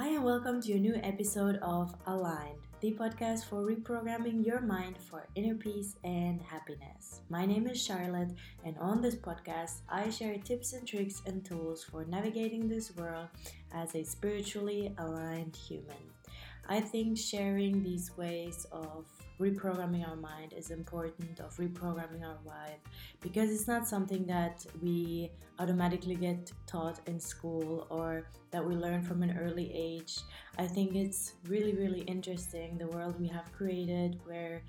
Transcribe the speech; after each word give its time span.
Hi, 0.00 0.14
and 0.14 0.24
welcome 0.24 0.62
to 0.62 0.72
a 0.72 0.78
new 0.78 0.94
episode 1.02 1.56
of 1.60 1.94
Aligned, 2.06 2.56
the 2.80 2.92
podcast 2.92 3.44
for 3.44 3.56
reprogramming 3.66 4.46
your 4.46 4.62
mind 4.62 4.96
for 4.96 5.26
inner 5.34 5.54
peace 5.54 5.96
and 6.04 6.40
happiness. 6.40 7.20
My 7.28 7.44
name 7.44 7.66
is 7.66 7.84
Charlotte, 7.84 8.30
and 8.64 8.78
on 8.78 9.02
this 9.02 9.14
podcast, 9.14 9.82
I 9.90 10.08
share 10.08 10.38
tips 10.38 10.72
and 10.72 10.88
tricks 10.88 11.20
and 11.26 11.44
tools 11.44 11.84
for 11.84 12.06
navigating 12.06 12.66
this 12.66 12.96
world 12.96 13.28
as 13.74 13.94
a 13.94 14.02
spiritually 14.02 14.94
aligned 14.96 15.54
human. 15.54 16.08
I 16.66 16.80
think 16.80 17.18
sharing 17.18 17.82
these 17.82 18.16
ways 18.16 18.66
of 18.72 19.04
reprogramming 19.40 20.06
our 20.06 20.16
mind 20.16 20.52
is 20.52 20.70
important 20.70 21.40
of 21.40 21.56
reprogramming 21.56 22.22
our 22.22 22.38
vibe 22.46 22.80
because 23.20 23.50
it's 23.50 23.66
not 23.66 23.88
something 23.88 24.26
that 24.26 24.64
we 24.82 25.30
automatically 25.58 26.14
get 26.14 26.52
taught 26.66 27.00
in 27.06 27.18
school 27.18 27.86
or 27.90 28.26
that 28.50 28.64
we 28.64 28.74
learn 28.74 29.02
from 29.02 29.22
an 29.22 29.36
early 29.38 29.72
age 29.74 30.18
i 30.58 30.66
think 30.66 30.94
it's 30.94 31.34
really 31.48 31.74
really 31.74 32.02
interesting 32.02 32.76
the 32.76 32.86
world 32.88 33.18
we 33.18 33.28
have 33.28 33.50
created 33.52 34.20
where 34.24 34.62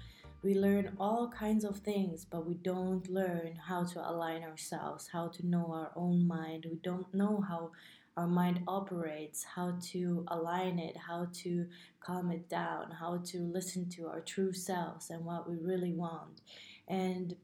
we 0.43 0.55
learn 0.55 0.95
all 0.99 1.29
kinds 1.29 1.63
of 1.63 1.77
things, 1.77 2.25
but 2.25 2.47
we 2.47 2.55
don't 2.55 3.07
learn 3.07 3.55
how 3.55 3.83
to 3.83 4.09
align 4.09 4.41
ourselves, 4.43 5.07
how 5.07 5.27
to 5.27 5.45
know 5.45 5.71
our 5.71 5.91
own 5.95 6.27
mind. 6.27 6.65
We 6.67 6.77
don't 6.77 7.13
know 7.13 7.43
how 7.47 7.71
our 8.17 8.27
mind 8.27 8.61
operates, 8.67 9.43
how 9.43 9.77
to 9.81 10.25
align 10.27 10.79
it, 10.79 10.97
how 10.97 11.27
to 11.33 11.65
calm 11.99 12.31
it 12.31 12.49
down, 12.49 12.91
how 12.91 13.21
to 13.25 13.39
listen 13.39 13.89
to 13.89 14.07
our 14.07 14.19
true 14.19 14.53
selves 14.53 15.09
and 15.09 15.23
what 15.25 15.49
we 15.49 15.55
really 15.55 15.93
want. 15.93 16.41
And 16.87 17.35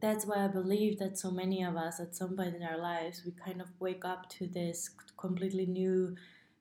that's 0.00 0.24
why 0.24 0.44
I 0.44 0.48
believe 0.48 0.98
that 0.98 1.18
so 1.18 1.30
many 1.30 1.62
of 1.62 1.76
us 1.76 1.98
at 2.00 2.14
some 2.14 2.36
point 2.36 2.54
in 2.54 2.62
our 2.62 2.78
lives 2.78 3.22
we 3.24 3.32
kind 3.32 3.60
of 3.60 3.68
wake 3.80 4.04
up 4.04 4.28
to 4.30 4.46
this 4.46 4.90
completely 5.16 5.66
new 5.66 6.14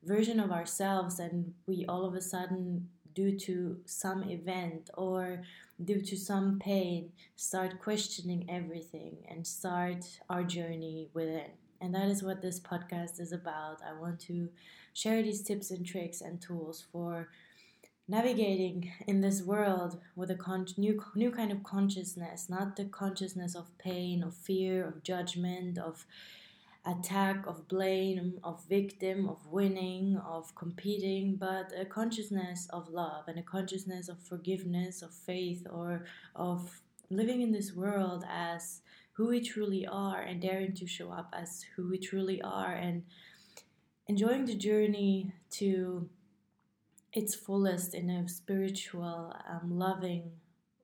version 0.03 0.39
of 0.39 0.51
ourselves 0.51 1.19
and 1.19 1.53
we 1.67 1.85
all 1.87 2.05
of 2.05 2.15
a 2.15 2.21
sudden 2.21 2.89
due 3.13 3.37
to 3.37 3.77
some 3.85 4.23
event 4.29 4.89
or 4.95 5.43
due 5.83 6.01
to 6.01 6.15
some 6.15 6.59
pain 6.59 7.11
start 7.35 7.79
questioning 7.79 8.45
everything 8.49 9.17
and 9.29 9.45
start 9.45 10.05
our 10.29 10.43
journey 10.43 11.09
within 11.13 11.51
and 11.81 11.93
that 11.93 12.07
is 12.07 12.23
what 12.23 12.41
this 12.41 12.59
podcast 12.59 13.19
is 13.19 13.31
about. 13.31 13.79
I 13.87 13.99
want 13.99 14.19
to 14.21 14.49
share 14.93 15.21
these 15.21 15.41
tips 15.41 15.71
and 15.71 15.85
tricks 15.85 16.21
and 16.21 16.41
tools 16.41 16.85
for 16.91 17.29
navigating 18.07 18.91
in 19.05 19.21
this 19.21 19.41
world 19.41 19.99
with 20.15 20.31
a 20.31 20.35
con- 20.35 20.67
new 20.77 21.03
new 21.15 21.31
kind 21.31 21.51
of 21.51 21.63
consciousness, 21.63 22.49
not 22.49 22.75
the 22.75 22.85
consciousness 22.85 23.55
of 23.55 23.77
pain, 23.77 24.23
of 24.23 24.33
fear, 24.33 24.85
of 24.87 25.03
judgment, 25.03 25.77
of 25.77 26.05
attack, 26.85 27.45
of 27.45 27.67
blame, 27.67 28.39
of 28.43 28.63
victim, 28.65 29.27
of 29.27 29.45
winning, 29.47 30.17
of 30.25 30.55
competing, 30.55 31.35
but 31.35 31.71
a 31.77 31.83
consciousness 31.83 32.67
of 32.71 32.87
love 32.89 33.25
and 33.27 33.37
a 33.37 33.43
consciousness 33.43 34.07
of 34.07 34.17
forgiveness, 34.19 35.01
of 35.01 35.13
faith, 35.13 35.67
or 35.69 36.05
of 36.35 36.81
living 37.09 37.41
in 37.41 37.51
this 37.51 37.73
world 37.73 38.25
as 38.29 38.81
who 39.13 39.27
we 39.27 39.41
truly 39.41 39.85
are 39.85 40.21
and 40.21 40.41
daring 40.41 40.73
to 40.73 40.85
show 40.85 41.11
up 41.11 41.33
as 41.33 41.65
who 41.75 41.89
we 41.89 41.97
truly 41.97 42.41
are 42.41 42.73
and 42.73 43.03
enjoying 44.07 44.45
the 44.45 44.55
journey 44.55 45.33
to 45.49 46.09
its 47.13 47.33
fullest 47.33 47.93
in 47.93 48.09
a 48.09 48.27
spiritual, 48.27 49.33
um, 49.49 49.77
loving 49.77 50.31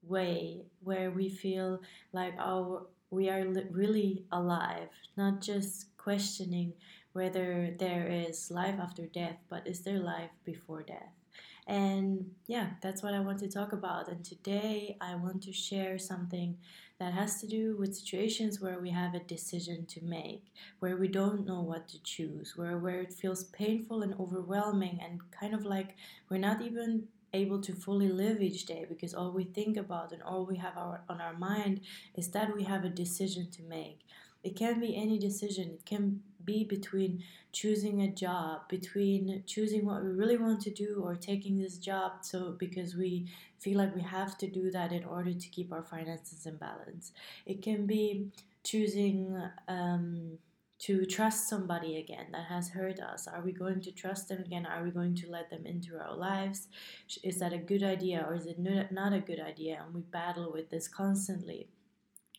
way 0.01 0.61
where 0.83 1.11
we 1.11 1.29
feel 1.29 1.81
like 2.11 2.33
our 2.39 2.85
we 3.09 3.29
are 3.29 3.45
li- 3.45 3.67
really 3.69 4.25
alive, 4.31 4.89
not 5.15 5.39
just 5.39 5.95
questioning 5.97 6.73
whether 7.13 7.73
there 7.77 8.07
is 8.07 8.51
life 8.51 8.79
after 8.79 9.05
death, 9.05 9.37
but 9.49 9.67
is 9.67 9.81
there 9.81 9.99
life 9.99 10.31
before 10.43 10.83
death? 10.83 11.13
And 11.65 12.31
yeah, 12.47 12.71
that's 12.81 13.01
what 13.01 13.13
I 13.13 13.21
want 13.21 13.39
to 13.39 13.49
talk 13.49 13.71
about. 13.71 14.09
And 14.09 14.23
today 14.23 14.97
I 14.99 15.15
want 15.15 15.41
to 15.43 15.53
share 15.53 15.97
something 15.97 16.57
that 16.99 17.13
has 17.13 17.39
to 17.41 17.47
do 17.47 17.75
with 17.77 17.95
situations 17.95 18.59
where 18.59 18.79
we 18.79 18.89
have 18.89 19.13
a 19.13 19.19
decision 19.19 19.85
to 19.87 20.03
make, 20.03 20.43
where 20.79 20.97
we 20.97 21.07
don't 21.07 21.45
know 21.45 21.61
what 21.61 21.87
to 21.89 22.03
choose, 22.03 22.53
where, 22.55 22.77
where 22.77 23.01
it 23.01 23.13
feels 23.13 23.45
painful 23.45 24.01
and 24.01 24.13
overwhelming, 24.19 24.99
and 25.03 25.19
kind 25.31 25.53
of 25.53 25.65
like 25.65 25.95
we're 26.29 26.37
not 26.37 26.61
even 26.61 27.07
able 27.33 27.59
to 27.59 27.73
fully 27.73 28.09
live 28.09 28.41
each 28.41 28.65
day 28.65 28.85
because 28.87 29.13
all 29.13 29.31
we 29.31 29.43
think 29.43 29.75
about 29.75 30.11
and 30.11 30.21
all 30.21 30.45
we 30.45 30.57
have 30.57 30.77
our, 30.77 31.01
on 31.09 31.19
our 31.19 31.33
mind 31.33 31.81
is 32.15 32.29
that 32.29 32.55
we 32.55 32.63
have 32.63 32.85
a 32.85 32.89
decision 32.89 33.49
to 33.49 33.63
make. 33.63 34.01
It 34.43 34.55
can 34.55 34.79
be 34.79 34.95
any 34.95 35.17
decision. 35.17 35.71
It 35.71 35.85
can 35.85 36.21
be 36.45 36.63
between 36.63 37.23
choosing 37.51 38.01
a 38.01 38.11
job, 38.11 38.67
between 38.69 39.43
choosing 39.45 39.85
what 39.85 40.03
we 40.03 40.09
really 40.09 40.37
want 40.37 40.61
to 40.61 40.71
do 40.71 41.01
or 41.03 41.15
taking 41.15 41.57
this 41.57 41.77
job 41.77 42.13
so 42.21 42.55
because 42.57 42.95
we 42.95 43.27
feel 43.59 43.77
like 43.77 43.95
we 43.95 44.01
have 44.01 44.37
to 44.39 44.47
do 44.47 44.71
that 44.71 44.91
in 44.91 45.03
order 45.05 45.33
to 45.33 45.47
keep 45.49 45.71
our 45.71 45.83
finances 45.83 46.45
in 46.45 46.55
balance. 46.57 47.11
It 47.45 47.61
can 47.61 47.85
be 47.85 48.31
choosing 48.63 49.41
um, 49.67 50.37
to 50.79 51.05
trust 51.05 51.47
somebody 51.47 51.97
again 51.97 52.25
that 52.33 52.45
has 52.45 52.69
hurt 52.69 52.99
us. 52.99 53.25
Are 53.27 53.41
we 53.41 53.53
going 53.53 53.79
to 53.81 53.91
trust 53.91 54.27
them 54.27 54.41
again? 54.41 54.65
Are 54.65 54.83
we 54.83 54.91
going 54.91 55.15
to 55.15 55.29
let 55.29 55.49
them 55.49 55.65
into 55.65 55.97
our 55.97 56.15
lives? 56.15 56.67
Is 57.23 57.39
that 57.39 57.53
a 57.53 57.57
good 57.57 57.83
idea 57.83 58.25
or 58.27 58.35
is 58.35 58.47
it 58.47 58.59
not 58.59 59.13
a 59.13 59.19
good 59.19 59.39
idea? 59.39 59.81
And 59.85 59.93
we 59.93 60.01
battle 60.01 60.51
with 60.51 60.69
this 60.69 60.89
constantly. 60.89 61.67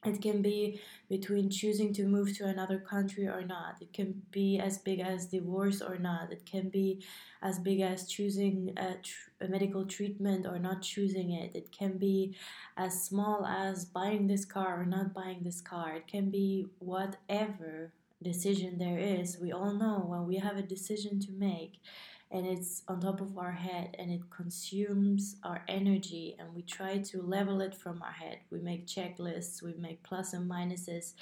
It 0.05 0.21
can 0.21 0.43
be 0.43 0.81
between 1.09 1.49
choosing 1.49 1.95
to 1.95 2.07
move 2.07 2.37
to 2.37 2.45
another 2.45 2.79
country 2.79 3.27
or 3.27 3.43
not. 3.43 3.77
It 3.81 3.93
can 3.93 4.23
be 4.31 4.59
as 4.59 4.79
big 4.79 5.01
as 5.01 5.27
divorce 5.27 5.81
or 5.81 5.99
not. 5.99 6.31
It 6.31 6.45
can 6.45 6.69
be 6.69 7.03
as 7.43 7.59
big 7.59 7.81
as 7.81 8.07
choosing 8.07 8.75
a, 8.77 8.97
tr- 9.03 9.31
a, 9.41 9.49
medical 9.49 9.87
treatment 9.87 10.47
or 10.47 10.59
not 10.59 10.83
choosing 10.83 11.33
it. 11.33 11.55
It 11.55 11.73
can 11.73 11.97
be 11.97 12.37
as 12.77 13.03
small 13.03 13.47
as 13.47 13.85
buying 13.87 14.27
this 14.27 14.45
car 14.45 14.81
or 14.81 14.85
not 14.85 15.15
buying 15.15 15.43
this 15.43 15.61
car. 15.61 15.97
It 15.97 16.07
can 16.07 16.31
be 16.31 16.67
whatever 16.79 17.93
decision 18.25 18.79
there 18.79 18.99
is. 18.99 19.39
We 19.41 19.53
all 19.53 19.73
know 19.75 20.05
when 20.07 20.27
we 20.27 20.37
have 20.37 20.57
a 20.57 20.63
decision 20.63 21.21
to 21.21 21.33
make 21.33 21.75
and 22.31 22.47
it's 22.47 22.83
on 22.89 23.01
top 23.01 23.21
of 23.21 23.39
our 23.39 23.53
head 23.53 23.95
and 23.99 24.11
it 24.11 24.23
consumes 24.31 25.37
our 25.45 25.63
energy 25.69 26.35
and 26.39 26.53
we 26.55 26.63
try 26.63 26.99
to 26.99 27.23
level 27.23 27.61
it 27.61 27.75
from 27.75 28.03
our 28.03 28.13
head. 28.13 28.39
We 28.51 28.59
make 28.61 28.87
checklists 28.87 29.63
we 29.63 29.75
make 29.75 30.03
plus 30.03 30.33
and 30.33 30.51
minuses. 30.51 31.13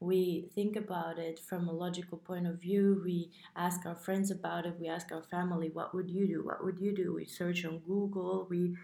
We 0.00 0.48
think 0.54 0.76
about 0.76 1.18
it 1.18 1.40
from 1.40 1.68
a 1.68 1.72
logical 1.72 2.18
point 2.18 2.46
of 2.46 2.60
view. 2.60 3.00
We 3.04 3.30
ask 3.56 3.86
our 3.86 3.96
friends 3.96 4.30
about 4.30 4.66
it. 4.66 4.76
We 4.78 4.88
ask 4.88 5.10
our 5.10 5.22
family 5.22 5.70
what 5.72 5.94
would 5.94 6.10
you 6.10 6.26
do? 6.26 6.44
What 6.44 6.64
would 6.64 6.78
you 6.78 6.94
do? 6.94 7.14
We 7.14 7.24
search 7.24 7.64
on 7.64 7.78
google. 7.86 8.46
We 8.50 8.76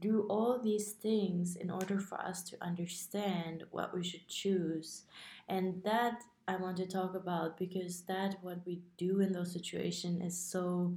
do 0.00 0.26
all 0.28 0.60
these 0.62 0.92
things 0.92 1.56
in 1.56 1.70
order 1.70 1.98
for 1.98 2.20
us 2.20 2.42
to 2.42 2.56
understand 2.62 3.64
what 3.70 3.94
we 3.94 4.04
should 4.04 4.28
choose. 4.28 5.02
And 5.48 5.82
that 5.84 6.22
i 6.48 6.56
want 6.56 6.76
to 6.76 6.86
talk 6.86 7.14
about 7.14 7.58
because 7.58 8.02
that 8.02 8.36
what 8.42 8.58
we 8.66 8.80
do 8.96 9.20
in 9.20 9.32
those 9.32 9.52
situations 9.52 10.22
is 10.22 10.38
so 10.38 10.94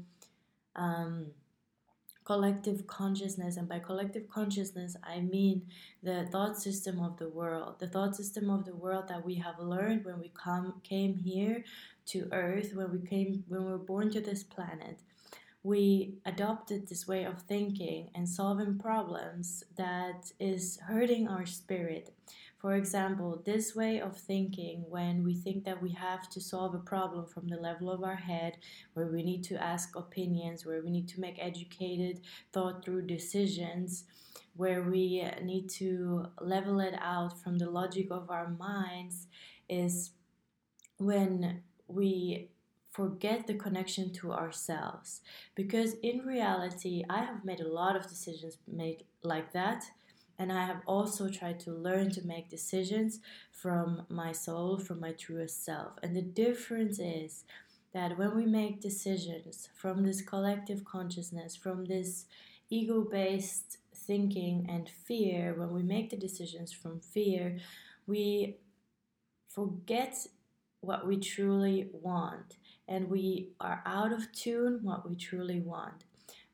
um, 0.75 1.27
collective 2.23 2.85
consciousness 2.87 3.55
and 3.55 3.69
by 3.69 3.79
collective 3.79 4.29
consciousness 4.29 4.97
i 5.03 5.19
mean 5.19 5.61
the 6.03 6.27
thought 6.31 6.57
system 6.57 6.99
of 6.99 7.17
the 7.17 7.29
world 7.29 7.75
the 7.79 7.87
thought 7.87 8.15
system 8.15 8.49
of 8.49 8.65
the 8.65 8.75
world 8.75 9.07
that 9.07 9.25
we 9.25 9.35
have 9.35 9.57
learned 9.59 10.03
when 10.03 10.19
we 10.19 10.29
come 10.35 10.73
came 10.83 11.15
here 11.15 11.63
to 12.07 12.27
earth 12.31 12.73
when 12.73 12.91
we 12.91 12.99
came 13.05 13.43
when 13.47 13.65
we 13.65 13.71
were 13.71 13.77
born 13.77 14.09
to 14.11 14.21
this 14.21 14.43
planet. 14.43 14.97
We 15.63 16.15
adopted 16.25 16.87
this 16.87 17.07
way 17.07 17.25
of 17.25 17.41
thinking 17.41 18.09
and 18.15 18.27
solving 18.27 18.79
problems 18.79 19.63
that 19.75 20.31
is 20.39 20.79
hurting 20.87 21.27
our 21.27 21.45
spirit 21.45 22.13
for 22.57 22.73
example, 22.73 23.41
this 23.45 23.75
way 23.75 24.01
of 24.01 24.17
thinking, 24.17 24.83
when 24.89 25.23
we 25.23 25.35
think 25.35 25.63
that 25.65 25.81
we 25.81 25.91
have 25.91 26.27
to 26.31 26.41
solve 26.41 26.73
a 26.73 26.79
problem 26.79 27.27
from 27.27 27.47
the 27.47 27.57
level 27.57 27.91
of 27.91 28.03
our 28.03 28.15
head, 28.15 28.57
where 28.93 29.07
we 29.07 29.21
need 29.21 29.43
to 29.45 29.61
ask 29.61 29.95
opinions, 29.95 30.65
where 30.65 30.81
we 30.81 30.89
need 30.89 31.07
to 31.09 31.19
make 31.19 31.37
educated, 31.39 32.21
thought 32.51 32.83
through 32.83 33.03
decisions, 33.03 34.05
where 34.55 34.81
we 34.81 35.23
need 35.43 35.69
to 35.69 36.25
level 36.41 36.79
it 36.79 36.95
out 36.99 37.39
from 37.43 37.59
the 37.59 37.69
logic 37.69 38.07
of 38.09 38.31
our 38.31 38.49
minds, 38.49 39.27
is 39.69 40.11
when 40.97 41.61
we 41.87 42.49
forget 42.91 43.45
the 43.45 43.53
connection 43.53 44.11
to 44.11 44.33
ourselves. 44.33 45.21
Because 45.53 45.93
in 46.01 46.25
reality 46.25 47.03
i 47.07 47.19
have 47.19 47.45
made 47.45 47.59
a 47.59 47.67
lot 47.67 47.95
of 47.95 48.09
decisions 48.09 48.57
made 48.67 49.03
like 49.21 49.53
that 49.53 49.83
and 50.39 50.51
I 50.51 50.65
have 50.65 50.81
also 50.85 51.29
tried 51.29 51.59
to 51.61 51.71
learn 51.71 52.11
to 52.11 52.25
make 52.25 52.49
decisions 52.49 53.19
from 53.51 54.05
my 54.09 54.31
soul, 54.31 54.77
from 54.77 54.99
my 54.99 55.13
truest 55.13 55.65
self. 55.65 55.93
And 56.03 56.15
the 56.15 56.21
difference 56.21 56.99
is 56.99 57.43
that 57.93 58.17
when 58.17 58.35
we 58.35 58.45
make 58.45 58.81
decisions 58.81 59.69
from 59.75 60.03
this 60.03 60.21
collective 60.21 60.85
consciousness, 60.85 61.55
from 61.55 61.85
this 61.85 62.25
ego 62.69 63.01
based 63.01 63.77
thinking 63.95 64.67
and 64.69 64.89
fear, 64.89 65.55
when 65.57 65.71
we 65.71 65.83
make 65.83 66.09
the 66.09 66.17
decisions 66.17 66.71
from 66.71 66.99
fear, 66.99 67.57
we 68.05 68.57
forget 69.49 70.27
what 70.81 71.07
we 71.07 71.17
truly 71.17 71.89
want 71.91 72.57
and 72.87 73.09
we 73.09 73.49
are 73.59 73.81
out 73.85 74.13
of 74.13 74.31
tune 74.31 74.79
what 74.83 75.07
we 75.09 75.15
truly 75.15 75.59
want 75.59 76.05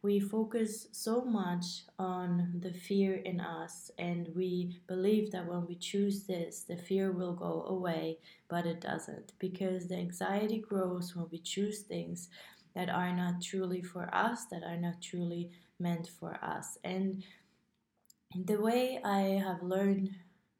we 0.03 0.19
focus 0.19 0.87
so 0.91 1.23
much 1.23 1.65
on 1.97 2.51
the 2.59 2.73
fear 2.73 3.15
in 3.15 3.39
us 3.39 3.89
and 3.97 4.29
we 4.35 4.79
believe 4.85 5.31
that 5.31 5.47
when 5.47 5.65
we 5.65 5.75
choose 5.75 6.23
this 6.23 6.63
the 6.67 6.77
fear 6.77 7.11
will 7.11 7.33
go 7.33 7.65
away 7.67 8.19
but 8.49 8.65
it 8.65 8.81
doesn't 8.81 9.31
because 9.39 9.87
the 9.87 9.95
anxiety 9.95 10.59
grows 10.59 11.15
when 11.15 11.25
we 11.31 11.39
choose 11.39 11.79
things 11.79 12.29
that 12.75 12.89
are 12.89 13.15
not 13.15 13.41
truly 13.41 13.81
for 13.81 14.13
us 14.13 14.45
that 14.51 14.63
are 14.63 14.77
not 14.77 15.01
truly 15.01 15.51
meant 15.79 16.09
for 16.19 16.37
us. 16.43 16.77
And 16.83 17.23
the 18.45 18.59
way 18.59 18.99
i 19.05 19.19
have 19.45 19.61
learned 19.61 20.09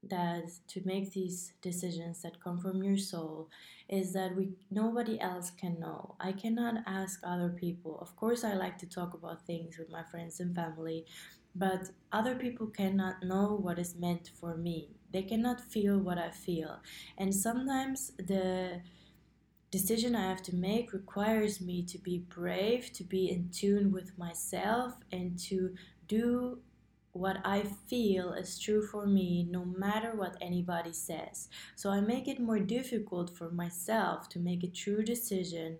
that 0.09 0.51
to 0.67 0.81
make 0.85 1.13
these 1.13 1.53
decisions 1.61 2.21
that 2.21 2.43
come 2.43 2.59
from 2.59 2.83
your 2.83 2.97
soul 2.97 3.49
is 3.89 4.13
that 4.13 4.35
we 4.35 4.49
nobody 4.69 5.19
else 5.19 5.51
can 5.51 5.79
know. 5.79 6.15
I 6.19 6.31
cannot 6.31 6.83
ask 6.85 7.19
other 7.23 7.49
people. 7.49 7.99
Of 8.01 8.15
course 8.15 8.43
I 8.43 8.53
like 8.53 8.77
to 8.79 8.89
talk 8.89 9.13
about 9.13 9.45
things 9.45 9.77
with 9.77 9.89
my 9.89 10.03
friends 10.03 10.39
and 10.39 10.55
family, 10.55 11.05
but 11.55 11.89
other 12.11 12.35
people 12.35 12.67
cannot 12.67 13.23
know 13.23 13.57
what 13.61 13.79
is 13.79 13.95
meant 13.95 14.31
for 14.39 14.57
me. 14.57 14.89
They 15.11 15.23
cannot 15.23 15.61
feel 15.61 15.99
what 15.99 16.17
I 16.17 16.31
feel. 16.31 16.79
And 17.17 17.33
sometimes 17.33 18.11
the 18.17 18.81
decision 19.71 20.15
I 20.15 20.29
have 20.29 20.43
to 20.43 20.55
make 20.55 20.93
requires 20.93 21.59
me 21.59 21.83
to 21.83 21.97
be 21.97 22.19
brave, 22.29 22.91
to 22.93 23.03
be 23.03 23.31
in 23.31 23.49
tune 23.49 23.91
with 23.91 24.17
myself 24.17 24.93
and 25.11 25.37
to 25.49 25.73
do 26.07 26.59
what 27.13 27.37
I 27.45 27.63
feel 27.87 28.33
is 28.33 28.59
true 28.59 28.85
for 28.85 29.05
me 29.05 29.47
no 29.49 29.63
matter 29.63 30.13
what 30.15 30.35
anybody 30.41 30.91
says. 30.91 31.47
So 31.75 31.89
I 31.91 32.01
make 32.01 32.27
it 32.27 32.39
more 32.39 32.59
difficult 32.59 33.29
for 33.37 33.51
myself 33.51 34.27
to 34.29 34.39
make 34.39 34.63
a 34.63 34.67
true 34.67 35.03
decision 35.03 35.77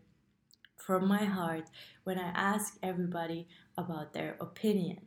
from 0.78 1.08
my 1.08 1.26
heart 1.26 1.70
when 2.04 2.20
I 2.20 2.30
ask 2.36 2.78
everybody 2.84 3.48
about 3.78 4.14
their 4.14 4.38
opinion. 4.40 5.00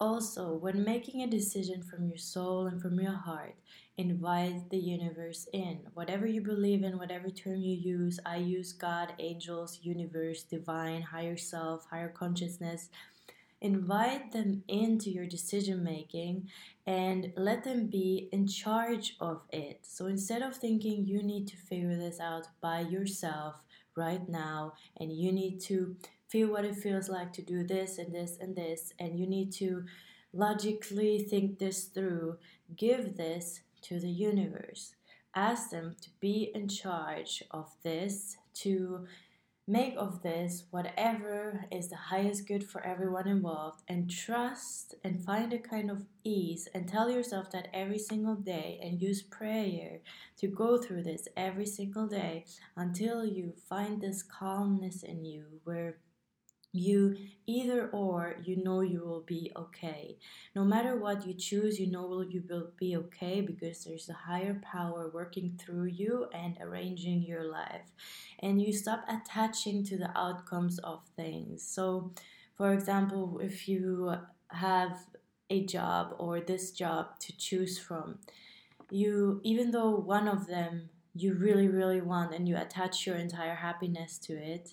Also, 0.00 0.54
when 0.54 0.84
making 0.84 1.22
a 1.22 1.26
decision 1.26 1.82
from 1.82 2.06
your 2.06 2.16
soul 2.16 2.66
and 2.66 2.80
from 2.80 3.00
your 3.00 3.16
heart, 3.16 3.56
invite 3.96 4.70
the 4.70 4.78
universe 4.78 5.48
in. 5.52 5.80
Whatever 5.92 6.24
you 6.24 6.40
believe 6.40 6.84
in, 6.84 6.98
whatever 6.98 7.28
term 7.30 7.56
you 7.56 7.74
use, 7.74 8.20
I 8.24 8.36
use 8.36 8.72
God, 8.72 9.12
angels, 9.18 9.80
universe, 9.82 10.44
divine, 10.44 11.02
higher 11.02 11.36
self, 11.36 11.84
higher 11.90 12.08
consciousness 12.08 12.90
invite 13.60 14.32
them 14.32 14.62
into 14.68 15.10
your 15.10 15.26
decision 15.26 15.82
making 15.82 16.48
and 16.86 17.32
let 17.36 17.64
them 17.64 17.86
be 17.86 18.28
in 18.32 18.46
charge 18.46 19.16
of 19.20 19.42
it. 19.50 19.80
So 19.82 20.06
instead 20.06 20.42
of 20.42 20.56
thinking 20.56 21.06
you 21.06 21.22
need 21.22 21.48
to 21.48 21.56
figure 21.56 21.96
this 21.96 22.20
out 22.20 22.46
by 22.60 22.80
yourself 22.80 23.64
right 23.96 24.28
now 24.28 24.74
and 24.98 25.12
you 25.12 25.32
need 25.32 25.60
to 25.60 25.96
feel 26.28 26.50
what 26.50 26.64
it 26.64 26.76
feels 26.76 27.08
like 27.08 27.32
to 27.32 27.42
do 27.42 27.64
this 27.64 27.98
and 27.98 28.14
this 28.14 28.38
and 28.40 28.54
this 28.54 28.92
and 28.98 29.18
you 29.18 29.26
need 29.26 29.52
to 29.52 29.84
logically 30.32 31.18
think 31.18 31.58
this 31.58 31.84
through, 31.84 32.36
give 32.76 33.16
this 33.16 33.60
to 33.82 33.98
the 33.98 34.10
universe. 34.10 34.94
Ask 35.34 35.70
them 35.70 35.96
to 36.00 36.10
be 36.20 36.50
in 36.54 36.68
charge 36.68 37.42
of 37.50 37.70
this, 37.82 38.36
to 38.54 39.06
Make 39.70 39.96
of 39.98 40.22
this 40.22 40.64
whatever 40.70 41.66
is 41.70 41.90
the 41.90 41.96
highest 41.96 42.48
good 42.48 42.64
for 42.66 42.82
everyone 42.82 43.28
involved 43.28 43.82
and 43.86 44.10
trust 44.10 44.94
and 45.04 45.22
find 45.22 45.52
a 45.52 45.58
kind 45.58 45.90
of 45.90 46.06
ease 46.24 46.68
and 46.72 46.88
tell 46.88 47.10
yourself 47.10 47.50
that 47.50 47.68
every 47.74 47.98
single 47.98 48.34
day 48.34 48.80
and 48.82 49.02
use 49.02 49.20
prayer 49.20 49.98
to 50.38 50.46
go 50.46 50.78
through 50.78 51.02
this 51.02 51.28
every 51.36 51.66
single 51.66 52.06
day 52.06 52.46
until 52.78 53.26
you 53.26 53.52
find 53.68 54.00
this 54.00 54.22
calmness 54.22 55.02
in 55.02 55.26
you 55.26 55.44
where 55.64 55.98
you 56.78 57.16
either 57.46 57.88
or 57.92 58.36
you 58.44 58.62
know 58.62 58.80
you 58.80 59.00
will 59.00 59.22
be 59.26 59.52
okay. 59.56 60.16
No 60.54 60.64
matter 60.64 60.96
what 60.96 61.26
you 61.26 61.34
choose 61.34 61.78
you 61.80 61.90
know 61.90 62.22
you 62.22 62.42
will 62.48 62.70
be 62.78 62.96
okay 62.96 63.40
because 63.40 63.84
there's 63.84 64.08
a 64.08 64.12
higher 64.12 64.60
power 64.62 65.10
working 65.12 65.58
through 65.58 65.86
you 65.86 66.26
and 66.32 66.56
arranging 66.60 67.22
your 67.22 67.44
life. 67.44 67.92
And 68.40 68.62
you 68.62 68.72
stop 68.72 69.04
attaching 69.08 69.84
to 69.84 69.96
the 69.96 70.16
outcomes 70.16 70.78
of 70.78 71.00
things. 71.16 71.62
So 71.62 72.12
for 72.54 72.72
example 72.72 73.40
if 73.42 73.68
you 73.68 74.14
have 74.50 75.06
a 75.50 75.64
job 75.64 76.14
or 76.18 76.40
this 76.40 76.70
job 76.70 77.18
to 77.20 77.36
choose 77.36 77.78
from 77.78 78.18
you 78.90 79.40
even 79.44 79.70
though 79.70 79.90
one 79.90 80.28
of 80.28 80.46
them 80.46 80.88
you 81.14 81.34
really 81.34 81.68
really 81.68 82.00
want 82.00 82.34
and 82.34 82.48
you 82.48 82.56
attach 82.56 83.06
your 83.06 83.16
entire 83.16 83.56
happiness 83.56 84.18
to 84.18 84.32
it 84.34 84.72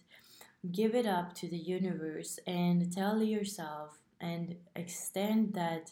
give 0.71 0.95
it 0.95 1.05
up 1.05 1.33
to 1.35 1.47
the 1.47 1.57
universe 1.57 2.39
and 2.47 2.91
tell 2.91 3.21
yourself 3.21 3.99
and 4.19 4.55
extend 4.75 5.53
that 5.53 5.91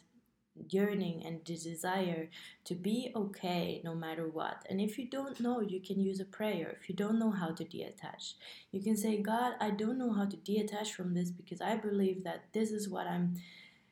yearning 0.70 1.24
and 1.25 1.40
the 1.46 1.58
desire 1.58 2.30
to 2.64 2.75
be 2.75 3.12
okay 3.16 3.81
no 3.84 3.96
matter 3.96 4.28
what. 4.28 4.64
And 4.70 4.80
if 4.80 4.98
you 4.98 5.10
don't 5.10 5.40
know, 5.40 5.62
you 5.62 5.80
can 5.80 6.00
use 6.00 6.20
a 6.20 6.25
prayer. 6.25 6.78
If 6.80 6.90
you 6.90 6.96
don't 6.96 7.20
know 7.20 7.31
how 7.31 7.52
to 7.52 7.64
detach, 7.64 8.36
you 8.72 8.81
can 8.81 8.96
say, 8.96 9.18
God, 9.18 9.54
I 9.60 9.72
don't 9.72 9.98
know 9.98 10.14
how 10.14 10.25
to 10.25 10.38
detach 10.38 10.94
from 10.94 11.14
this 11.14 11.31
because 11.31 11.62
I 11.62 11.76
believe 11.76 12.24
that 12.24 12.46
this 12.54 12.72
is 12.72 12.88
what 12.88 13.08
I'm 13.08 13.36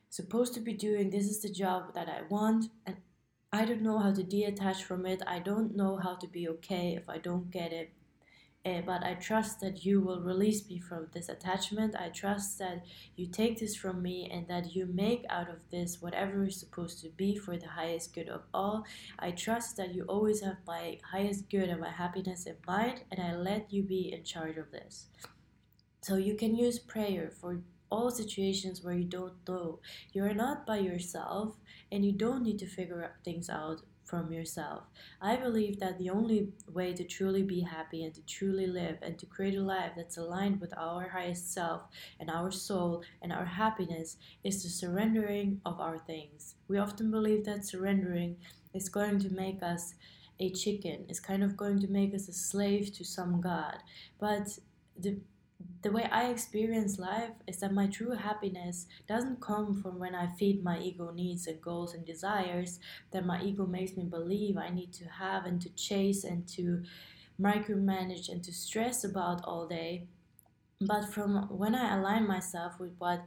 supposed 0.08 0.54
to 0.54 0.60
be 0.60 0.72
doing. 0.72 1.10
This 1.10 1.26
is 1.26 1.40
the 1.40 1.50
job 1.50 1.94
that 1.94 2.08
I 2.08 2.22
want. 2.28 2.66
And 2.86 2.96
I 3.52 3.64
don't 3.64 3.82
know 3.82 3.98
how 3.98 4.12
to 4.12 4.22
detach 4.22 4.84
from 4.84 5.04
it. 5.04 5.22
I 5.26 5.40
don't 5.40 5.76
know 5.76 5.96
how 5.96 6.14
to 6.14 6.26
be 6.26 6.48
okay 6.48 6.94
if 6.96 7.08
I 7.08 7.18
don't 7.18 7.50
get 7.50 7.72
it 7.72 7.90
uh, 8.64 8.80
but 8.86 9.02
I 9.02 9.14
trust 9.14 9.60
that 9.60 9.84
you 9.84 10.00
will 10.00 10.20
release 10.20 10.68
me 10.68 10.78
from 10.78 11.08
this 11.12 11.28
attachment. 11.28 11.96
I 11.96 12.10
trust 12.10 12.58
that 12.60 12.84
you 13.16 13.26
take 13.26 13.58
this 13.58 13.74
from 13.74 14.02
me 14.02 14.30
and 14.32 14.46
that 14.46 14.74
you 14.74 14.86
make 14.86 15.24
out 15.28 15.50
of 15.50 15.68
this 15.70 16.00
whatever 16.00 16.44
is 16.44 16.60
supposed 16.60 17.00
to 17.00 17.08
be 17.08 17.36
for 17.36 17.56
the 17.56 17.68
highest 17.68 18.14
good 18.14 18.28
of 18.28 18.42
all. 18.54 18.84
I 19.18 19.32
trust 19.32 19.76
that 19.78 19.94
you 19.94 20.04
always 20.04 20.42
have 20.42 20.58
my 20.64 20.98
highest 21.10 21.50
good 21.50 21.68
and 21.68 21.80
my 21.80 21.90
happiness 21.90 22.46
in 22.46 22.56
mind, 22.64 23.00
and 23.10 23.20
I 23.20 23.34
let 23.34 23.72
you 23.72 23.82
be 23.82 24.12
in 24.12 24.22
charge 24.22 24.56
of 24.56 24.70
this. 24.70 25.06
So 26.00 26.16
you 26.16 26.36
can 26.36 26.54
use 26.54 26.78
prayer 26.78 27.32
for 27.40 27.62
all 27.90 28.10
situations 28.10 28.82
where 28.82 28.94
you 28.94 29.04
don't 29.04 29.34
know. 29.46 29.80
You 30.12 30.24
are 30.24 30.34
not 30.34 30.66
by 30.66 30.78
yourself 30.78 31.56
and 31.90 32.04
you 32.06 32.12
don't 32.12 32.42
need 32.42 32.58
to 32.60 32.66
figure 32.66 33.12
things 33.24 33.50
out 33.50 33.82
from 34.04 34.32
yourself. 34.32 34.84
I 35.20 35.36
believe 35.36 35.80
that 35.80 35.98
the 35.98 36.10
only 36.10 36.48
way 36.72 36.92
to 36.92 37.04
truly 37.04 37.42
be 37.42 37.60
happy 37.60 38.04
and 38.04 38.14
to 38.14 38.22
truly 38.22 38.66
live 38.66 38.98
and 39.02 39.18
to 39.18 39.26
create 39.26 39.56
a 39.56 39.62
life 39.62 39.92
that's 39.96 40.16
aligned 40.16 40.60
with 40.60 40.76
our 40.76 41.08
highest 41.08 41.52
self 41.52 41.82
and 42.20 42.30
our 42.30 42.50
soul 42.50 43.02
and 43.20 43.32
our 43.32 43.44
happiness 43.44 44.16
is 44.44 44.62
the 44.62 44.68
surrendering 44.68 45.60
of 45.64 45.80
our 45.80 45.98
things. 45.98 46.54
We 46.68 46.78
often 46.78 47.10
believe 47.10 47.44
that 47.44 47.64
surrendering 47.64 48.36
is 48.74 48.88
going 48.88 49.18
to 49.20 49.30
make 49.30 49.62
us 49.62 49.94
a 50.40 50.50
chicken, 50.50 51.04
is 51.08 51.20
kind 51.20 51.42
of 51.44 51.56
going 51.56 51.80
to 51.80 51.88
make 51.88 52.14
us 52.14 52.28
a 52.28 52.32
slave 52.32 52.92
to 52.94 53.04
some 53.04 53.40
god. 53.40 53.78
But 54.18 54.58
the 54.98 55.18
the 55.82 55.90
way 55.90 56.08
I 56.12 56.30
experience 56.30 56.98
life 56.98 57.32
is 57.46 57.58
that 57.58 57.72
my 57.72 57.88
true 57.88 58.12
happiness 58.12 58.86
doesn't 59.08 59.40
come 59.40 59.80
from 59.82 59.98
when 59.98 60.14
I 60.14 60.28
feed 60.28 60.62
my 60.62 60.78
ego 60.78 61.10
needs 61.10 61.46
and 61.46 61.60
goals 61.60 61.92
and 61.92 62.04
desires 62.04 62.78
that 63.10 63.26
my 63.26 63.42
ego 63.42 63.66
makes 63.66 63.96
me 63.96 64.04
believe 64.04 64.56
I 64.56 64.70
need 64.70 64.92
to 64.94 65.04
have 65.08 65.44
and 65.44 65.60
to 65.60 65.68
chase 65.70 66.22
and 66.22 66.46
to 66.48 66.82
micromanage 67.40 68.28
and 68.28 68.44
to 68.44 68.52
stress 68.52 69.02
about 69.02 69.42
all 69.44 69.66
day. 69.66 70.06
But 70.80 71.12
from 71.12 71.48
when 71.48 71.74
I 71.74 71.96
align 71.96 72.26
myself 72.28 72.78
with 72.78 72.92
what 72.98 73.24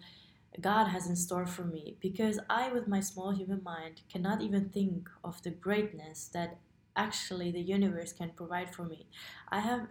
God 0.62 0.88
has 0.88 1.08
in 1.08 1.18
store 1.18 1.46
for 1.46 1.66
me, 1.66 1.98
because 2.00 2.40
I, 2.50 2.72
with 2.72 2.88
my 2.88 3.02
small 3.02 3.32
human 3.32 3.64
mind, 3.64 4.02
cannot 4.10 4.42
even 4.42 4.70
think 4.70 5.10
of 5.24 5.42
the 5.44 5.52
greatness 5.52 6.30
that 6.34 6.58
actually 6.96 7.52
the 7.52 7.62
universe 7.62 8.14
can 8.14 8.30
provide 8.30 8.74
for 8.74 8.84
me. 8.84 9.08
I 9.50 9.60
have 9.60 9.88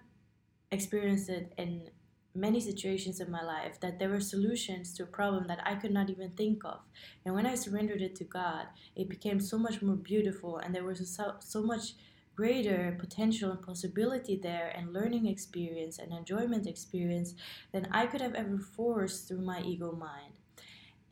experienced 0.71 1.29
it 1.29 1.53
in 1.59 1.91
many 2.35 2.61
situations 2.61 3.21
in 3.21 3.31
my 3.31 3.43
life 3.43 3.79
that 3.81 3.99
there 3.99 4.09
were 4.09 4.21
solutions 4.21 4.93
to 4.95 5.05
a 5.05 5.07
problem 5.07 5.47
that 5.47 5.61
I 5.65 5.77
could 5.77 5.93
not 5.93 6.11
even 6.11 6.31
think 6.31 6.65
of. 6.65 6.81
And 7.25 7.35
when 7.35 7.47
I 7.47 7.55
surrendered 7.55 8.03
it 8.03 8.17
to 8.17 8.25
God, 8.25 8.67
it 8.97 9.09
became 9.09 9.41
so 9.41 9.57
much 9.59 9.83
more 9.83 9.97
beautiful, 9.97 10.59
and 10.59 10.75
there 10.75 10.85
was 10.85 11.09
so, 11.09 11.35
so 11.39 11.63
much 11.63 11.95
greater 12.35 12.97
potential 12.99 13.53
and 13.53 13.63
possibility 13.63 14.37
there, 14.37 14.73
and 14.77 14.93
learning 14.93 15.27
experience 15.27 15.99
and 15.99 16.13
enjoyment 16.13 16.67
experience 16.67 17.35
than 17.73 17.87
I 17.93 18.07
could 18.07 18.21
have 18.21 18.35
ever 18.35 18.59
forced 18.59 19.29
through 19.29 19.43
my 19.43 19.61
ego 19.61 19.93
mind. 19.93 20.35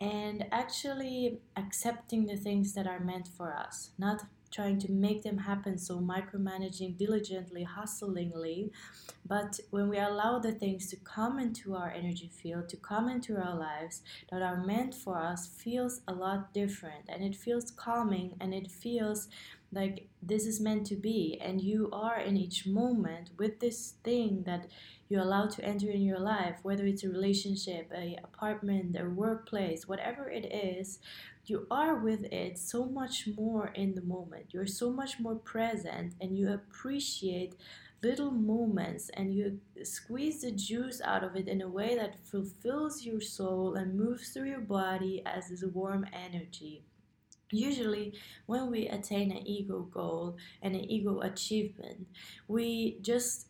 And 0.00 0.46
actually 0.50 1.38
accepting 1.56 2.26
the 2.26 2.36
things 2.36 2.72
that 2.74 2.88
are 2.88 2.98
meant 2.98 3.28
for 3.28 3.54
us, 3.54 3.90
not 3.96 4.24
trying 4.52 4.78
to 4.78 4.92
make 4.92 5.22
them 5.22 5.38
happen 5.38 5.78
so 5.78 5.98
micromanaging 5.98 6.96
diligently 6.96 7.64
hustlingly. 7.64 8.70
But 9.26 9.58
when 9.70 9.88
we 9.88 9.98
allow 9.98 10.38
the 10.38 10.52
things 10.52 10.88
to 10.90 10.96
come 10.96 11.38
into 11.38 11.74
our 11.74 11.90
energy 11.90 12.30
field 12.30 12.68
to 12.68 12.76
come 12.76 13.08
into 13.08 13.36
our 13.36 13.56
lives 13.56 14.02
that 14.30 14.42
are 14.42 14.64
meant 14.64 14.94
for 14.94 15.18
us 15.18 15.46
feels 15.46 16.02
a 16.06 16.12
lot 16.12 16.52
different. 16.52 17.04
And 17.08 17.24
it 17.24 17.34
feels 17.34 17.70
calming 17.70 18.34
and 18.40 18.52
it 18.52 18.70
feels 18.70 19.28
like 19.72 20.08
this 20.22 20.46
is 20.46 20.60
meant 20.60 20.86
to 20.86 20.96
be. 20.96 21.40
And 21.42 21.60
you 21.60 21.88
are 21.92 22.20
in 22.20 22.36
each 22.36 22.66
moment 22.66 23.30
with 23.38 23.60
this 23.60 23.94
thing 24.04 24.42
that 24.44 24.66
you 25.08 25.20
allow 25.20 25.46
to 25.46 25.64
enter 25.64 25.90
in 25.90 26.02
your 26.02 26.18
life, 26.18 26.56
whether 26.62 26.86
it's 26.86 27.04
a 27.04 27.08
relationship, 27.08 27.90
a 27.94 28.18
apartment, 28.22 28.96
a 28.98 29.08
workplace, 29.08 29.88
whatever 29.88 30.30
it 30.30 30.46
is, 30.52 30.98
you 31.44 31.66
are 31.70 31.96
with 31.96 32.24
it 32.32 32.58
so 32.58 32.84
much 32.84 33.28
more 33.36 33.68
in 33.74 33.94
the 33.94 34.02
moment. 34.02 34.46
You're 34.50 34.66
so 34.66 34.90
much 34.90 35.18
more 35.18 35.34
present 35.34 36.14
and 36.20 36.38
you 36.38 36.52
appreciate 36.52 37.56
little 38.02 38.30
moments 38.30 39.10
and 39.14 39.34
you 39.34 39.60
squeeze 39.82 40.42
the 40.42 40.52
juice 40.52 41.00
out 41.04 41.24
of 41.24 41.36
it 41.36 41.48
in 41.48 41.62
a 41.62 41.68
way 41.68 41.96
that 41.96 42.24
fulfills 42.24 43.04
your 43.04 43.20
soul 43.20 43.74
and 43.74 43.98
moves 43.98 44.30
through 44.30 44.48
your 44.48 44.60
body 44.60 45.22
as 45.26 45.48
this 45.48 45.64
warm 45.64 46.06
energy. 46.12 46.84
Usually, 47.50 48.14
when 48.46 48.70
we 48.70 48.88
attain 48.88 49.30
an 49.30 49.46
ego 49.46 49.82
goal 49.82 50.36
and 50.62 50.74
an 50.74 50.90
ego 50.90 51.20
achievement, 51.20 52.06
we 52.48 52.98
just 53.02 53.48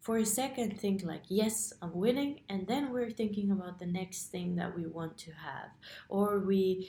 for 0.00 0.16
a 0.18 0.24
second 0.24 0.78
think 0.80 1.02
like 1.02 1.24
yes 1.28 1.72
i'm 1.82 1.92
winning 1.92 2.40
and 2.48 2.66
then 2.66 2.92
we're 2.92 3.10
thinking 3.10 3.50
about 3.50 3.78
the 3.78 3.84
next 3.84 4.26
thing 4.26 4.54
that 4.54 4.74
we 4.74 4.86
want 4.86 5.18
to 5.18 5.30
have 5.32 5.68
or 6.08 6.38
we 6.38 6.88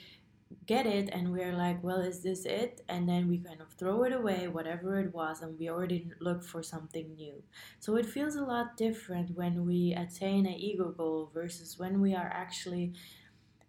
get 0.66 0.86
it 0.86 1.10
and 1.12 1.32
we're 1.32 1.54
like 1.54 1.84
well 1.84 2.00
is 2.00 2.22
this 2.22 2.46
it? 2.46 2.82
And 2.90 3.08
then 3.08 3.28
we 3.28 3.40
kind 3.40 3.62
of 3.62 3.70
throw 3.74 4.04
it 4.04 4.14
away 4.14 4.48
whatever 4.48 5.00
it 5.00 5.14
was 5.14 5.42
and 5.42 5.58
we 5.60 5.70
already 5.70 6.10
look 6.20 6.44
for 6.44 6.64
something 6.64 7.14
new. 7.16 7.42
So 7.80 7.96
it 7.96 8.06
feels 8.06 8.36
a 8.36 8.44
lot 8.44 8.78
different 8.78 9.36
when 9.36 9.66
we 9.66 9.94
attain 9.94 10.46
an 10.46 10.54
ego 10.54 10.92
goal 10.92 11.32
versus 11.34 11.78
when 11.78 12.02
we 12.02 12.16
are 12.16 12.32
actually 12.34 12.94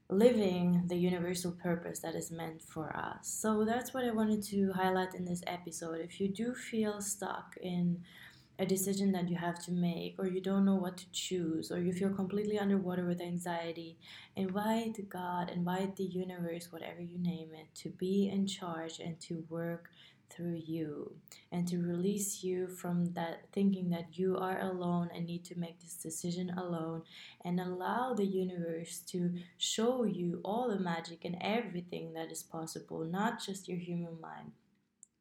living 0.08 0.82
the 0.88 0.96
universal 0.96 1.52
purpose 1.52 2.00
that 2.00 2.14
is 2.16 2.30
meant 2.30 2.60
for 2.60 2.94
us. 2.96 3.28
So 3.28 3.64
that's 3.64 3.94
what 3.94 4.04
i 4.04 4.10
wanted 4.10 4.42
to 4.44 4.72
highlight 4.72 5.14
in 5.14 5.25
this 5.25 5.42
episode. 5.46 6.00
If 6.00 6.20
you 6.20 6.28
do 6.28 6.52
feel 6.54 7.00
stuck 7.00 7.56
in 7.62 8.02
a 8.61 8.67
decision 8.67 9.11
that 9.12 9.31
you 9.31 9.37
have 9.37 9.59
to 9.64 9.73
make, 9.73 10.17
or 10.19 10.26
you 10.26 10.40
don't 10.40 10.67
know 10.67 10.75
what 10.75 10.99
to 10.99 11.11
choose, 11.12 11.73
or 11.73 11.81
you 11.81 11.95
feel 11.95 12.11
completely 12.11 12.59
underwater 12.59 13.07
with 13.07 13.23
anxiety, 13.23 13.97
invite 14.37 15.09
God, 15.09 15.49
invite 15.49 15.97
the 15.97 16.05
universe, 16.05 16.71
whatever 16.71 17.00
you 17.00 17.19
name 17.19 17.49
it, 17.55 17.75
to 17.76 17.88
be 17.88 18.29
in 18.29 18.47
charge 18.47 19.00
and 19.00 19.19
to 19.21 19.45
work 19.49 19.90
through 20.29 20.61
you 20.64 21.12
and 21.50 21.67
to 21.67 21.79
release 21.79 22.45
you 22.45 22.69
from 22.69 23.12
that 23.14 23.47
thinking 23.52 23.88
that 23.90 24.19
you 24.19 24.37
are 24.37 24.61
alone 24.61 25.09
and 25.14 25.26
need 25.26 25.45
to 25.45 25.59
make 25.59 25.81
this 25.81 25.95
decision 25.95 26.50
alone 26.57 27.02
and 27.45 27.59
allow 27.59 28.12
the 28.14 28.26
universe 28.26 29.00
to 29.00 29.35
show 29.57 30.05
you 30.05 30.40
all 30.45 30.69
the 30.69 30.79
magic 30.79 31.25
and 31.25 31.37
everything 31.40 32.12
that 32.12 32.31
is 32.31 32.43
possible, 32.43 33.05
not 33.05 33.43
just 33.43 33.69
your 33.69 33.79
human 33.79 34.21
mind 34.21 34.52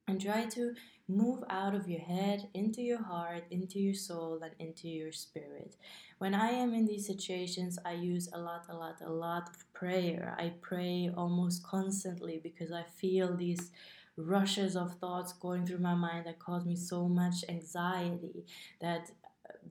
and 0.10 0.20
try 0.20 0.46
to 0.46 0.74
move 1.08 1.44
out 1.50 1.74
of 1.74 1.88
your 1.88 2.02
head 2.02 2.48
into 2.54 2.82
your 2.82 3.02
heart, 3.02 3.44
into 3.52 3.80
your 3.80 3.94
soul, 3.94 4.42
and 4.44 4.54
into 4.60 4.88
your 4.88 5.12
spirit. 5.12 5.76
When 6.20 6.34
I 6.34 6.50
am 6.50 6.74
in 6.74 6.86
these 6.86 7.08
situations, 7.08 7.80
I 7.86 7.94
use 7.94 8.30
a 8.34 8.40
lot, 8.40 8.66
a 8.70 8.76
lot, 8.76 8.98
a 9.06 9.12
lot 9.12 9.50
of 9.50 9.74
prayer. 9.74 10.36
I 10.38 10.54
pray 10.62 11.12
almost 11.16 11.64
constantly 11.64 12.40
because 12.42 12.72
I 12.72 12.84
feel 12.84 13.36
these 13.36 13.72
rushes 14.18 14.76
of 14.76 14.96
thoughts 14.96 15.34
going 15.34 15.66
through 15.66 15.80
my 15.80 15.96
mind 15.96 16.26
that 16.26 16.40
cause 16.40 16.66
me 16.66 16.76
so 16.76 17.08
much 17.08 17.46
anxiety 17.48 18.46
that 18.82 19.10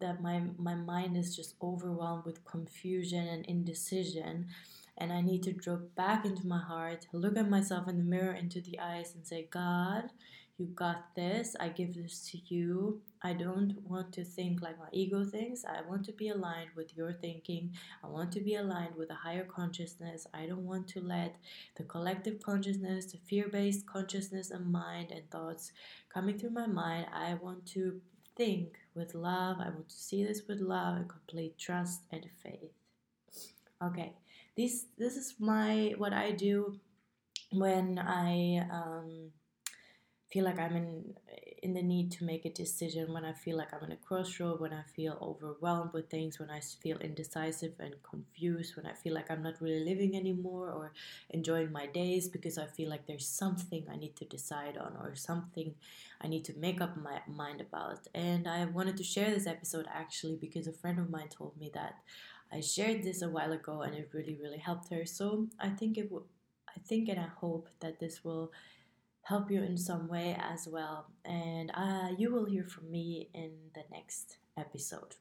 that 0.01 0.23
my 0.23 0.43
my 0.59 0.75
mind 0.75 1.17
is 1.17 1.37
just 1.37 1.55
overwhelmed 1.63 2.25
with 2.25 2.45
confusion 2.45 3.27
and 3.29 3.45
indecision 3.47 4.47
and 4.99 5.13
I 5.13 5.21
need 5.21 5.43
to 5.45 5.53
drop 5.53 5.95
back 5.97 6.25
into 6.25 6.47
my 6.47 6.61
heart, 6.61 7.07
look 7.13 7.37
at 7.37 7.49
myself 7.49 7.89
in 7.89 7.97
the 7.97 8.05
mirror, 8.05 8.33
into 8.33 8.61
the 8.61 8.79
eyes, 8.79 9.15
and 9.15 9.27
say, 9.27 9.49
God, 9.51 10.11
you 10.59 10.67
got 10.67 11.15
this. 11.15 11.55
I 11.61 11.69
give 11.69 11.95
this 11.95 12.29
to 12.33 12.39
you. 12.53 13.01
I 13.23 13.33
don't 13.33 13.77
want 13.85 14.13
to 14.15 14.25
think 14.25 14.61
like 14.61 14.77
my 14.77 14.89
ego 14.93 15.25
thinks. 15.25 15.65
I 15.65 15.89
want 15.89 16.05
to 16.07 16.13
be 16.13 16.31
aligned 16.31 16.71
with 16.75 16.97
your 16.97 17.13
thinking. 17.13 17.75
I 18.03 18.09
want 18.09 18.33
to 18.33 18.41
be 18.41 18.57
aligned 18.57 18.97
with 18.97 19.11
a 19.11 19.15
higher 19.15 19.45
consciousness. 19.45 20.27
I 20.35 20.47
don't 20.47 20.67
want 20.67 20.89
to 20.89 21.01
let 21.01 21.37
the 21.77 21.85
collective 21.85 22.43
consciousness, 22.43 23.07
the 23.13 23.19
fear 23.19 23.49
based 23.49 23.87
consciousness 23.87 24.51
and 24.51 24.73
mind 24.73 25.13
and 25.13 25.31
thoughts 25.31 25.71
coming 26.13 26.37
through 26.37 26.51
my 26.51 26.67
mind. 26.67 27.07
I 27.15 27.35
want 27.35 27.65
to 27.67 28.01
think 28.37 28.79
with 28.95 29.15
love. 29.15 29.59
I 29.61 29.69
want 29.69 29.89
to 29.91 29.97
see 29.97 30.25
this 30.25 30.43
with 30.49 30.61
love 30.61 30.97
and 30.97 31.09
complete 31.09 31.57
trust 31.57 32.03
and 32.11 32.27
faith. 32.43 32.73
Okay, 33.81 34.13
this 34.59 34.87
this 34.99 35.17
is 35.17 35.37
my 35.39 35.95
what 35.99 36.13
I 36.13 36.33
do 36.33 36.81
when 37.53 37.99
I 37.99 38.67
um, 38.71 39.31
feel 40.31 40.45
like 40.45 40.59
I'm 40.59 40.77
in 40.77 41.15
in 41.63 41.75
the 41.75 41.83
need 41.83 42.13
to 42.13 42.25
make 42.25 42.45
a 42.45 42.51
decision, 42.51 43.13
when 43.13 43.25
I 43.25 43.33
feel 43.33 43.57
like 43.57 43.73
I'm 43.75 43.83
in 43.85 43.93
a 43.93 43.97
crossroad, 43.97 44.61
when 44.61 44.73
I 44.73 44.83
feel 44.95 45.19
overwhelmed 45.21 45.93
with 45.93 46.09
things, 46.09 46.39
when 46.39 46.51
I 46.51 46.61
feel 46.61 46.99
indecisive 46.99 47.73
and 47.81 47.95
confused, 48.03 48.77
when 48.77 48.87
I 48.87 48.93
feel 48.93 49.15
like 49.15 49.31
I'm 49.31 49.43
not 49.43 49.61
really 49.61 49.85
living 49.85 50.17
anymore 50.17 50.71
or 50.71 50.93
enjoying 51.31 51.73
my 51.73 51.87
days 51.87 52.29
because 52.29 52.59
I 52.59 52.67
feel 52.67 52.89
like 52.89 53.07
there's 53.07 53.27
something 53.27 53.85
I 53.91 53.97
need 53.97 54.17
to 54.17 54.25
decide 54.25 54.77
on 54.77 54.97
or 55.01 55.15
something 55.15 55.75
I 56.21 56.29
need 56.29 56.45
to 56.47 56.55
make 56.59 56.81
up 56.81 56.97
my 56.97 57.21
mind 57.27 57.61
about. 57.61 58.07
And 58.15 58.47
I 58.47 58.65
wanted 58.67 58.97
to 58.99 59.05
share 59.05 59.31
this 59.31 59.47
episode 59.47 59.87
actually 59.93 60.37
because 60.37 60.67
a 60.67 60.73
friend 60.73 60.99
of 60.99 61.11
mine 61.11 61.29
told 61.29 61.59
me 61.59 61.71
that 61.75 61.97
I 62.53 62.61
shared 62.61 63.03
this 63.03 63.23
a 63.23 63.29
while 63.29 63.53
ago 63.53 63.83
and 63.83 63.95
it 63.95 64.11
really, 64.13 64.39
really 64.41 64.59
helped 64.59 64.91
her. 64.91 65.05
So 65.05 65.49
I 65.59 65.71
think 65.71 65.99
it 65.99 66.11
will, 66.11 66.27
I 66.69 66.81
think 66.81 67.09
and 67.09 67.21
I 67.21 67.29
hope 67.41 67.69
that 67.81 68.01
this 68.01 68.25
will 68.25 68.53
help 69.23 69.51
you 69.51 69.63
in 69.63 69.77
some 69.77 70.09
way 70.09 70.37
as 70.41 70.67
well. 70.67 71.07
And 71.25 71.71
uh, 71.75 72.09
you 72.17 72.33
will 72.33 72.47
hear 72.47 72.65
from 72.65 72.91
me 72.91 73.29
in 73.35 73.53
the 73.75 73.85
next 73.91 74.39
episode. 74.57 75.17